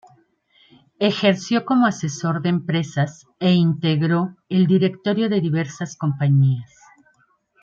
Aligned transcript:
Ejerció 0.97 1.63
como 1.63 1.85
asesor 1.85 2.41
de 2.41 2.49
empresas 2.49 3.27
e 3.39 3.51
integró 3.53 4.35
el 4.49 4.65
directorio 4.65 5.29
de 5.29 5.41
diversas 5.41 5.95
compañías. 5.95 6.73